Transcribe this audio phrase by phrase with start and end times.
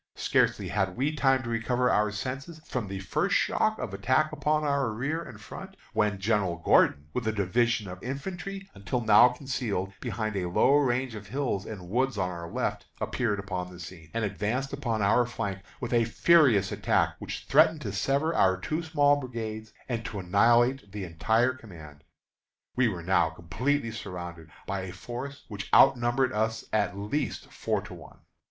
[0.15, 4.63] Scarcely had we time to recover our senses from the first shock of attack upon
[4.63, 9.93] our rear and front, when General Gordon, with a division of infantry, until now concealed
[10.01, 14.09] behind a low range of hills and woods on our left, appeared upon the scene,
[14.11, 18.81] and advanced upon our flank with a furious attack, which threatened to sever our two
[18.81, 22.03] small brigades and to annihilate the entire command.
[22.75, 27.93] We were now completely surrounded by a force which outnumbered us at least four to
[27.93, 28.17] one.